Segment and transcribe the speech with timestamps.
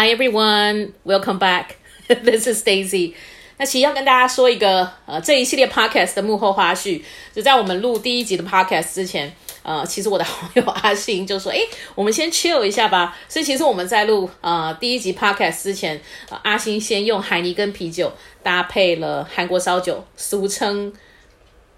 [0.00, 1.74] Hi everyone, welcome back.
[2.06, 3.14] This is Daisy.
[3.56, 7.02] 那其实要跟大家说一个呃这一系列 podcast 的幕后花絮，
[7.34, 9.34] 就在我们录第一集的 podcast 之前，
[9.64, 11.66] 呃，其实我的好友阿星就说，诶，
[11.96, 13.18] 我们先 chill 一下吧。
[13.28, 20.92] 所以其实我们在录呃第一集 podcast 之前，呃，阿星先用海尼根啤酒搭配了韩国烧酒，俗称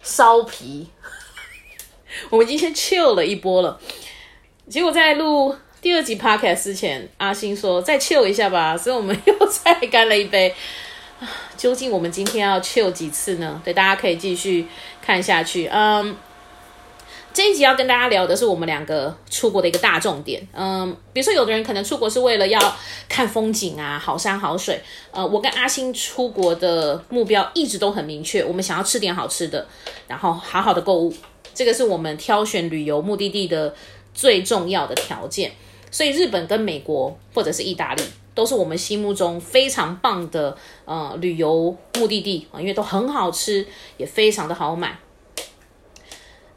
[0.03, 0.89] 烧啤。
[2.29, 3.81] 我们已经先 chill 了一波了，
[4.69, 5.57] 结果在录。
[5.83, 10.55] 第二集 podcast 之前，阿星说再 chill 一下吧，所以我们又再干了一杯。
[11.57, 13.59] 究竟我们今天要 chill 几次呢？
[13.65, 14.67] 对，大家可以继续
[15.01, 15.67] 看下去。
[15.69, 16.15] 嗯，
[17.33, 20.47] 这一集要跟大家聊的是我们两个出国的一个大重点。
[20.53, 22.61] 嗯，比如说有的人可能出国是为了要
[23.09, 24.79] 看风景啊，好山好水。
[25.13, 29.67] 呃，我跟阿星出国的目标一直都很明确，我们想要吃点好吃的，
[30.07, 31.15] 然后好好的购物，
[31.55, 33.75] 这个是我们挑选旅游目的地的
[34.13, 35.53] 最重要的条件。
[35.91, 38.03] 所以日本跟美国或者是意大利
[38.35, 44.99] 都是我们心目中非常棒的呃旅游目的地啊，因为都很好吃，也非常的好买。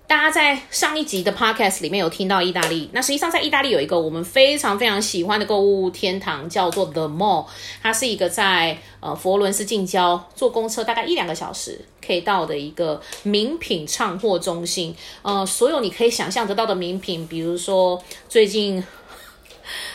[0.05, 7.47] 大家在上一集的 podcast 里面有听到意大利，那实际上在意大利有一个我们非常非常喜欢的购物天堂，叫做 The Mall，
[7.81, 14.95] 它是一个在呃佛罗伦斯近郊坐公车大概一两个小时可以到的一个名品畅货中心。
[15.23, 18.83] 呃，所有你可以想象得到的名品，比如说最近。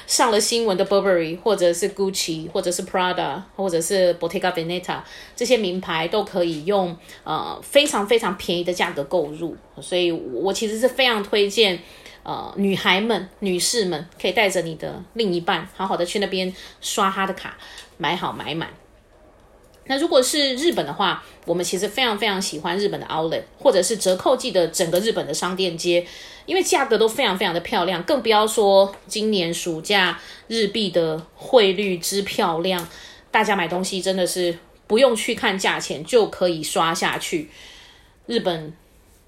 [0.06, 5.00] 上了新闻的 Burberry，或者是 Gucci，或者是 Prada，或者是 Bottega Veneta，
[5.36, 11.78] 这些名牌都可以用呃非常非常便宜的价格购入，所以我其实是非常推荐
[12.22, 17.56] 呃女孩们、女士们可以带着你的另一半，好好的去那边刷他的卡，
[17.96, 18.68] 买好买满。
[19.88, 26.06] 那如果是日本的话，我们其实非常非常喜欢日本的 Outlet，或者是折扣季的整个日本的商店街，
[26.44, 32.86] 因为价格都非常非常的漂亮，更不要说今年暑假日币的汇率之漂亮，
[33.30, 37.50] 大家买东西真的是不用去看价钱就可以刷下去，
[38.26, 38.74] 日本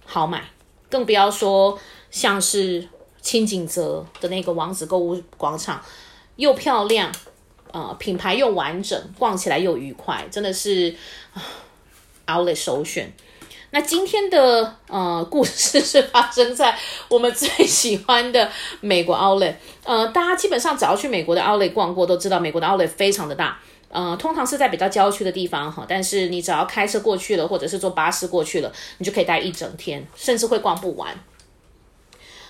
[0.04, 0.44] 好买，
[0.90, 1.78] 更不要说
[2.10, 2.86] 像是
[3.22, 5.82] 清井泽的那个王子购物广场，
[6.36, 7.10] 又漂亮。
[7.72, 10.94] 呃，品牌又完整，逛起来又愉快，真的是
[12.26, 13.12] Outlet 首选。
[13.72, 16.76] 那今天的呃故事是发生在
[17.08, 18.50] 我们最喜欢的
[18.80, 19.54] 美国 Outlet。
[19.84, 23.60] 呃，大家基本上只要去美国的 Outlet 逛过，都知道美国的 Outlet 非常的大。
[23.88, 31.16] 呃，通常是在比较郊区的地方哈，但是你只要开车过去了，或者是坐巴士过去了，你就可以待一整天，甚至会逛不完。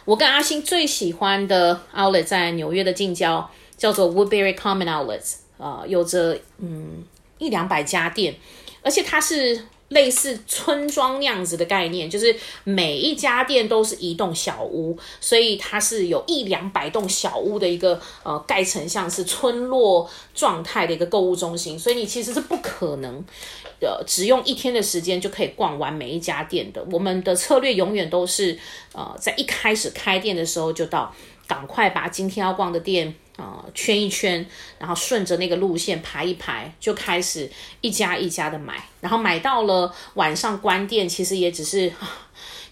[0.06, 3.50] 我跟阿星最喜欢的 Outlet 在纽约的近郊。
[3.80, 7.02] 叫做 Woodbury Common Outlets，呃，有着嗯
[7.38, 8.34] 一两百家店，
[8.82, 23.24] 而且它是类似村庄那样子的概念，就是每一家店都是一栋小屋，所以它是有一两百栋小屋的一个呃盖成像是村落状态的一个购物中心，所以你其实是不可能
[23.80, 26.86] 呃只用一天的时间就可以逛完每一家店的。
[26.92, 28.58] 我们的策略永远都是
[28.92, 31.12] 呃在一开始开店的时候就到，
[31.48, 33.14] 赶快把今天要逛的店。
[33.40, 34.46] 呃，圈一圈，
[34.78, 41.90] 然后顺着那个路线排一排，就开始一家一家的买，然后买到了晚上关店，其实也只是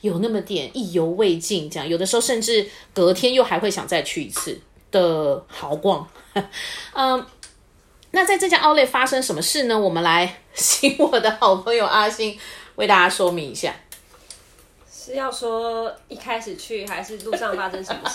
[0.03, 6.07] 有那么点意犹未尽，这样有的时候甚至隔天又还会想再去一次的豪逛。
[6.93, 7.27] 嗯，
[8.11, 9.79] 那在这家 Outlet 发生什么事呢？
[9.79, 12.39] 我们来 请我的好朋友阿星
[12.75, 13.75] 为大家说明一下。
[14.91, 18.07] 是要说一开始去，还是路上发生什么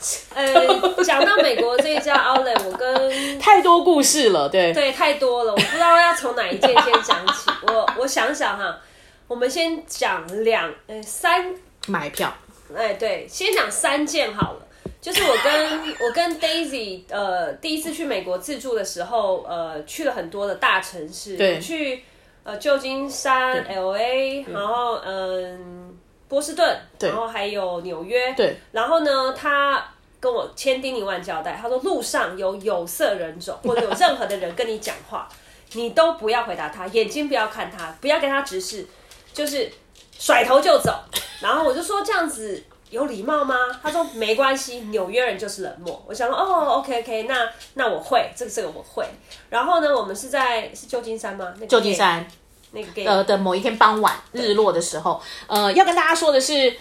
[0.00, 0.22] 事？
[0.34, 7.50] 呃，讲到美国这一家 Outlet，我跟太多故事了，对对，太多了，我不知道要从哪一件先讲起。
[7.66, 8.78] 我我想想哈，
[9.26, 11.52] 我们先讲两呃三
[11.88, 12.32] 买票，
[12.72, 14.60] 哎对，先讲三件好了。
[15.00, 22.04] 就是我跟 我跟 Daisy 呃第一次去美国自助的时候，呃去了很多的大城市，对，去
[22.44, 25.98] 呃旧金山、LA，然后嗯。
[26.28, 28.54] 波士顿，然后还有纽约，对。
[28.72, 29.82] 然后呢，他
[30.20, 35.28] 跟我千叮咛万交代，他说路上有有色人种或者有任何的人跟你讲话，
[35.74, 38.86] 你都不要回答他，眼睛不要看他，不要跟他直视，
[39.32, 39.70] 就是
[40.18, 40.92] 甩头就走。
[41.40, 43.54] 然后我就说这样子有礼貌吗？
[43.82, 46.02] 他说没关系，纽约人就是冷漠。
[46.06, 49.06] 我想说哦，OK OK，那那我会，这个这个我会。
[49.50, 51.52] 然后呢，我们是在是旧金山吗？
[51.54, 52.26] 那个、旧金山。
[52.72, 56.76] 那个呃的某一天傍晚日落的时候，呃，要跟大家说的是，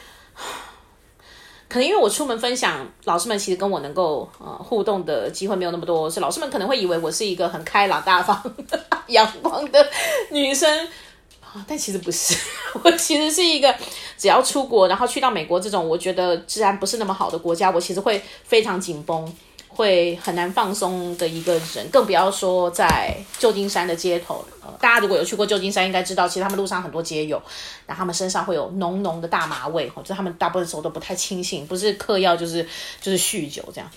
[1.69, 8.41] 可能因为我出门分享，老师们其实跟我能够呃互动的机会没有那么多，所以老师们可能会以为我是一个很开朗大方、
[9.07, 9.85] 阳光的
[10.31, 10.87] 女生，
[11.67, 12.37] 但其实不是，
[12.83, 13.73] 我其实是一个
[14.17, 19.33] 只要出国，然后去到美国这种我觉得治安不是那么好的国家，我其实会非常紧绷。
[19.77, 24.43] 会很难放松的一个人，更不要说在旧金山的街头。
[24.63, 27.39] 呃，大家如果有去过旧金山，应该知道，其实他们路上很多街友，
[27.85, 32.67] 然后他们身上会有浓浓的大麻味，就他们大部分时候都不太清醒，不是嗑药就是
[32.99, 33.87] 就是酗酒这样。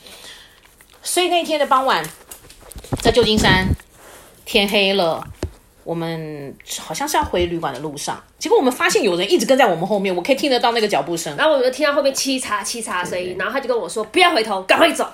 [1.03, 2.05] 所以那天的傍晚，
[3.01, 3.67] 在旧金山，
[4.45, 5.27] 天黑了，
[5.83, 15.11] 我们好像是要回旅馆的路上，结果我们发现有人一直跟在我们后面，我可以听得到那个脚步声，然后我们就听到后面七叉七叉的声音，然后他就跟我说不要回头，赶快走。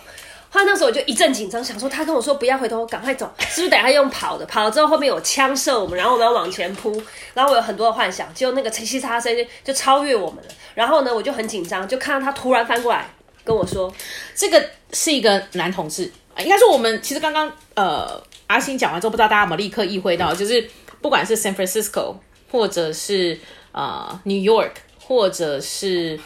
[0.57, 4.47] 他那时候我就一阵紧张，想说他跟我说不要回头，赶快走， 是不是等下用跑的？
[4.47, 6.91] 跑了之后后面有枪射我们，然后我们要往前扑，
[7.35, 10.51] 然后我有很多的幻想，结果那个嘁嚓声音就超越我们了。
[10.75, 13.09] 然后呢，我就很紧张，就看到他突然翻过来
[13.45, 13.93] 跟我说，
[14.35, 20.69] 这个是一个男同志啊，应该说我们其实刚刚呃阿星讲完之后，不知道大家有没有立刻意会到，就是
[21.01, 22.17] 不管是 San Francisco
[22.51, 23.39] 或者是
[23.73, 26.19] 呃 New York 或者是。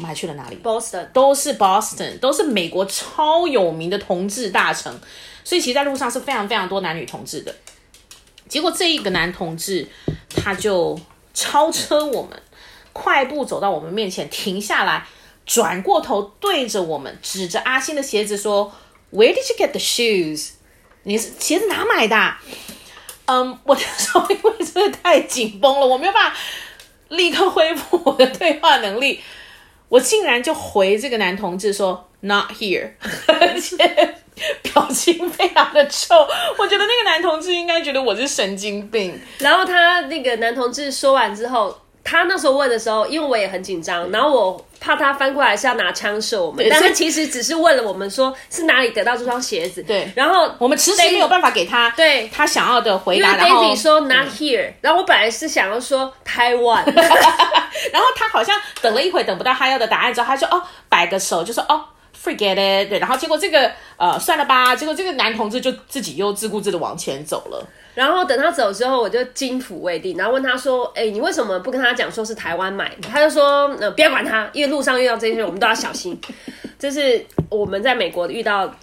[0.00, 4.98] 我们还去了哪里？Boston 都是 Boston，都是美国超有名的同志大城，
[5.44, 7.54] 所以其实在路上是非常非常多男女同志的。
[8.48, 9.86] 结果这一个男同志
[10.34, 10.98] 他就
[11.34, 12.42] 超车我们，
[12.94, 15.06] 快步走到我们面前停下来，
[15.44, 18.72] 转过头对着我们指着阿星的鞋子说
[19.12, 20.52] ：“Where did you get the shoes？
[21.02, 22.40] 你是鞋子哪买的啊？”
[23.28, 26.36] 嗯，我那时候因为真的太紧绷了，我没有办法
[27.10, 29.20] 立刻恢复我的对话能力。
[29.90, 32.90] 我竟然就回这个男同志说 “Not here”，
[33.28, 33.76] 而且
[34.62, 36.14] 表情非常的臭。
[36.56, 39.20] 我觉得那个男同志应该觉得我是神经病。
[39.38, 49.82] 然后他那个男同志说完之后，他那时候问的时候，因为我也很紧张，然后我怕他翻过来是要拿枪射我们，但是其实只是问了我们说是哪里得到这双鞋子。
[49.82, 53.46] 对，然后我们迟迟没有办法给他对他想要的回答。
[53.46, 56.84] 因为 Daisy 说 “Not here”，然后我本来是想要说台湾。
[57.92, 61.84] 然后他好像等了一会，等不到他要的答案之后，他就哦摆个手，就说哦
[62.24, 62.98] forget it，对。
[62.98, 67.66] 然后结果这个呃算了吧，结果这个男同志就自己又自顾自的往前走了。
[67.94, 76.20] 然后等他走之后，我就惊魂未定，然后问他说：“哎，你为什么不跟他讲说是台湾买？”他就说：“呃，不要管他，因为路上遇到这些，我们都要小心。”
[76.78, 78.74] 这是我们在美国遇到。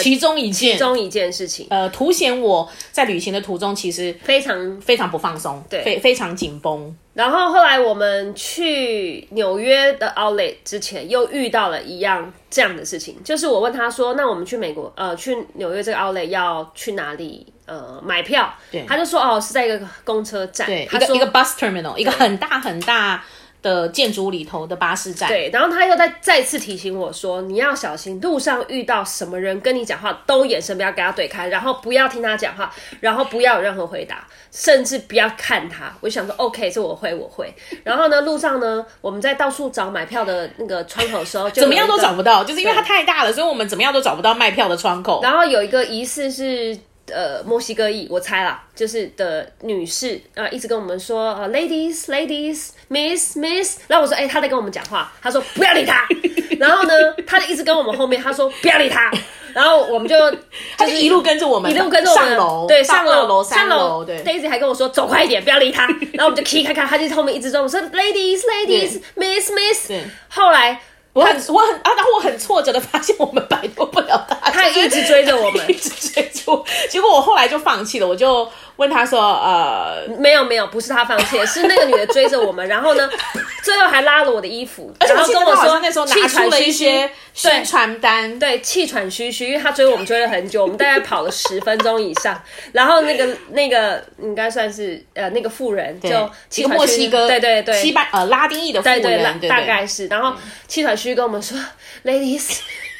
[0.00, 6.96] 其中一件，其中一件事情，呃，凸显我在旅行的途中其实非常非常不放松，对，非非常紧绷。
[7.14, 17.46] 然后后来我们去纽约的 Outlet 之前，又遇到了一样这样的事情，就是我问他说：“那我们去美国，呃，去纽约这个 Outlet 要去哪里？
[17.66, 23.22] 呃，买票？”对，他就说：“哦，是在一个公车站，对，他说一个一个 bus terminal，一个很大很大。”
[23.62, 35.94] 的建筑里头的巴士站，对，然后他又再再次提醒我说，你要小心，路上遇到什么人跟你讲话，都眼神不要跟他对开，然后不要听他讲话，然后不要有任何回答，甚至不要看他。
[36.00, 37.54] 我就想说，OK，这我会，我会。
[37.84, 45.20] 然后呢，路上呢，我们在到处找买票的那个窗口的时候，就怎么样都找不到，就是因为它太大了，所以我们怎么样都找不到卖票的窗口。
[45.22, 46.76] 然后有一个疑似是。
[47.10, 56.06] 呃，墨西哥裔，我猜啦，就是的女士啊、呃，一直跟我们说，呃，ladies，ladies，miss，miss，然后我说，哎、欸，他在跟我们讲话，她说不要理她，
[56.60, 56.92] 然后呢，
[57.26, 59.10] 她就一直跟我们后面，她说不要理她，
[59.52, 60.14] 然后我们就
[60.78, 69.92] 就是一路跟着我们，一路跟着我们上楼，对，上楼楼三楼，对，Daisy 还跟我说走快一点，不要理他， 然后我们就 k 看看，他就后面一直跟我说 ladies，ladies，miss，miss，
[70.28, 70.80] 后来。
[71.12, 76.64] 我很我很啊，然后我很挫折的发现我们摆脱不了他，他一直追着我们， 一直追着我。
[76.88, 83.08] 结果我后来就放弃了，我就问他说：“呃，没有没有，不是他放弃，是那个女的追着我们，然后呢，
[83.62, 92.40] 最后还拉了我的衣服，然后跟我说那时候拿出了一些宣传单，对，气喘吁吁，因为他追我们追了很久，我们大概跑了十分钟以上，
[92.72, 96.08] 然后那个那个应该算是呃那个富人就
[96.56, 97.74] 一个墨西哥对对对。
[97.80, 100.34] 西班呃拉丁裔的妇人，对对，大概是，然后
[100.66, 101.58] 气喘吁吁跟我们说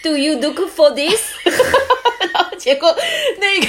[0.02, 1.30] Do you look for this？
[2.34, 2.96] 然后结果
[3.38, 3.66] 那个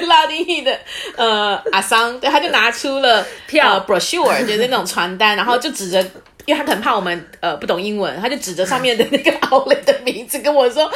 [0.06, 0.78] 拉丁裔的
[1.16, 6.00] 呃阿桑，他就拿出了票，brochure 就是那种传单，然后就指着，
[6.44, 10.90] 因为他很怕我们呃不懂英文，他就指着上面的那个 奥雷的名字跟我说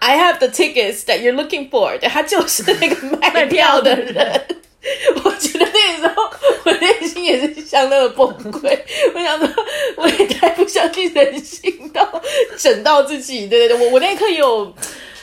[0.00, 4.59] ：“I have the tickets that you're looking for。”他就是那个卖票的人。
[7.10, 8.78] 心也是相当的崩溃，
[9.14, 9.48] 我想说
[9.96, 12.22] 我也太不相信人性到
[12.58, 14.72] 整到自己，对对对，我我那一刻有。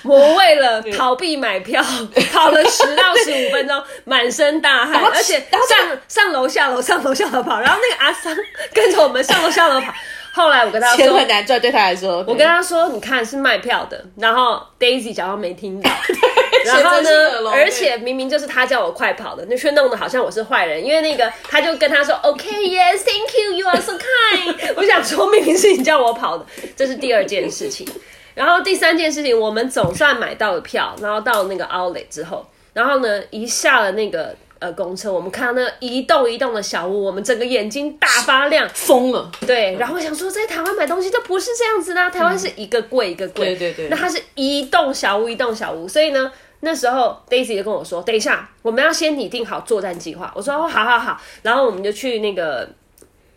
[0.03, 1.84] 我为了逃避买票，
[2.32, 8.34] 跑了十到十五分钟，满身大汗，而且上上楼下楼上楼下楼跑，然后那个阿桑
[8.74, 9.94] 跟着我们上楼下楼跑。
[10.32, 15.89] 后来我跟他说，钱很难赚，对他来说，我跟他说，你看是卖票的，然后 Daisy 假装没听到，
[16.67, 24.74] 然后呢，而且明明就是他叫我快跑的，那却弄得好像我是坏人，因为那个他就跟他说，OK，Yes，Thank you，You are so kind。
[24.75, 26.45] 我想说明明是你叫我跑的，
[26.75, 27.88] 这是第二件事情。
[28.36, 39.31] 然后第三件事情，我们总算买到了票，然后到那个 Outlet 之后，然后呢，一下了那个呃公车，我们看到那一栋一栋的小屋，我们整个眼睛大发亮，疯了。
[39.47, 46.31] 对，然后我想说，在台湾买东西都不是这样子的，台湾是一个贵一个柜，对对对，那它是一栋小屋一栋小屋，所以呢。
[46.61, 52.67] 那时候，Daisy 就跟我说：“等一下，我们要先拟定好作战计划。”我说：“哦，好好好。”然后我们就去那个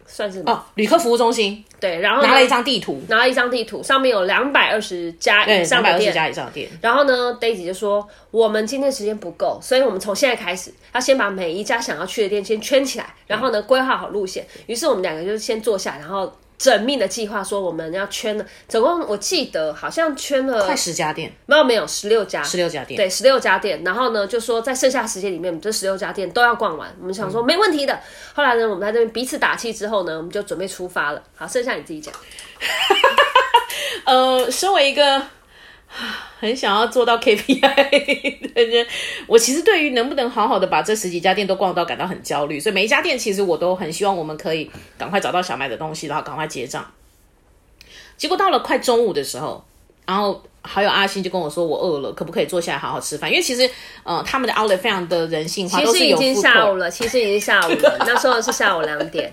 [0.06, 1.62] 算是哦，旅客服务中心。
[1.78, 6.70] 对，然后拿了一张地图，拿了一张地图，上面有两百二十家以上的店，两百二十家以上的店。
[6.80, 16.32] 然后呢，Daisy 就说：“我们今天时间不够，所以我们从现在开始要先把每一家想要去的店先圈起来，然后呢，规划好路线。”于是我们两个就先坐下，然后。
[16.60, 23.82] 缜密的计划说我们要圈了，总共我记得好像圈了快十家店，没有没有十六家，十六家店，对，十六家店。
[23.82, 26.94] 然后呢，就说在剩下时间里面，我们这十六家店都要逛完。
[27.00, 27.98] 我们想说没问题的。
[28.34, 31.22] 后来呢，我们在这边彼此打气之后呢，我们就准备出发了。
[31.34, 32.14] 好，剩下你自己讲。
[34.04, 35.22] 呃，身为一个。
[36.38, 37.60] 很想要做到 KPI
[38.54, 38.86] 的人，
[39.26, 46.90] 我其实对于能不能好好的把这十几家店都逛到感到很焦虑，所以每一家店其实我都很希望我们可以赶快找到想买的东西，然后赶快结账。
[48.16, 49.64] 结果到了快中午的时候，
[50.06, 53.68] 然后好友阿星就跟我说：“我饿了，可不可以坐下来好好吃饭？”因为其实
[54.02, 59.30] 呃他们的 Outlet 非常的人性化，其实已经下午了，其实已经下午了， 那时候是下午两点，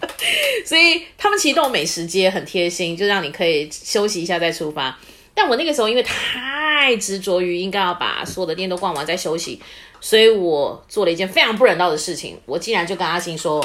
[0.65, 4.97] 所以他们其实都有美食街，很贴心，就让你可以休息一下再出发。
[5.37, 9.61] 但我那个时候因为太执着于应该要把所有的店都逛完再休息，
[10.01, 12.41] 所以我做了一件非常不人道的事情。
[12.47, 13.63] 我竟然就跟阿星说，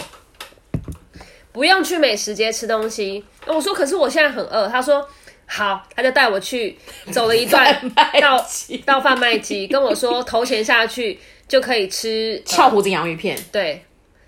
[1.51, 3.25] 不用去美食街吃东西。
[3.47, 4.69] 我说可是我现在很饿。
[4.69, 5.09] 他说
[5.47, 6.77] 好，他就带我去
[7.11, 8.47] 走了一段到
[8.85, 13.39] 到贩卖机，跟我说投钱下去就可以吃翘胡子洋芋片。
[13.51, 13.83] 对，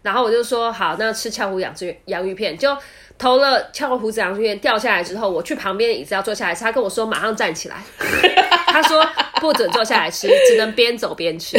[0.04, 2.76] 然后我就说好，那吃翘胡洋芋洋芋片就。
[3.16, 7.76] 投了翘胡子洋芋片掉下来之后，我去旁边的椅子要坐下来吃，他跟我说马上站起来，
[8.66, 9.08] 他说
[9.40, 11.56] 不准坐下来吃，只能边走边吃。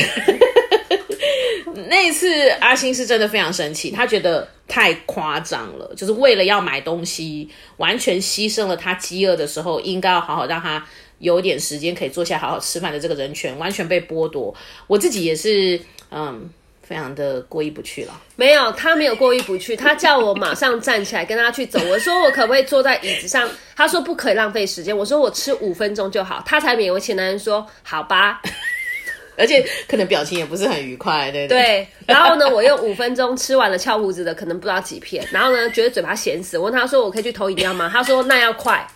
[1.88, 10.86] 那一次阿星是真的非常生气，他觉得太夸张了，就是为了要买东西，完全牺牲了他饥饿的时候应该要好好让他
[11.20, 14.54] 有点时间可以坐下好好吃饭的这个人权，完全被剥夺。
[14.88, 15.80] 我自己也是，
[16.12, 16.50] 嗯。
[16.88, 18.22] 非常的过意不去了。
[18.36, 21.80] 没有，他没有过意不去，他叫我马上站起来跟他去走。
[21.90, 23.50] 我说我可不可以坐在椅子上？
[23.76, 24.96] 他说不可以浪费时间。
[24.96, 26.44] 我说我吃五分钟就好。
[26.46, 28.42] 他才勉为其难说好吧，
[29.38, 31.58] 而且可能表情也不是很愉快，对对。
[31.62, 35.28] 对，然后呢，我用五分钟吃完了翘胡子的，可能不知道几片。
[35.32, 36.58] 然后呢，觉得嘴巴咸死。
[36.58, 37.90] 我问他说我可以去投饮料吗？
[37.92, 38.88] 他说那要快。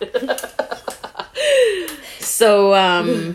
[2.20, 3.34] So um,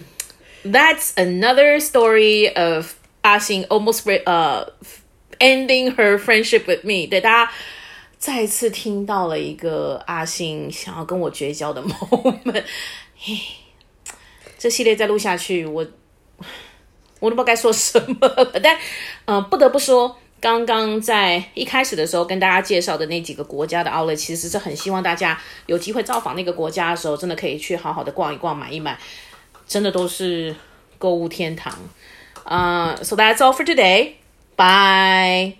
[0.63, 2.93] that's another story of.
[3.25, 7.51] 阿星 almost 呃、uh, ending her friendship with me，对，大家
[8.19, 12.63] 再次听到了一个阿星想要跟我绝交的 moment。
[13.17, 13.35] 嘿，
[14.59, 15.83] 这系列再录下去，我
[17.19, 18.29] 我都不知道该说什么。
[18.61, 18.77] 但
[19.25, 28.95] 呃，不得不说，刚刚在一开始的时候跟大家介绍的那几个国家的 outlet，其实是很希望大家有机会造访那个国家的时候，真的可以去好好的逛一逛、买一买，
[29.67, 30.55] 真的都是
[30.99, 31.75] 购物天堂。
[32.45, 34.17] Uh, so that's all for today.
[34.55, 35.57] Bye.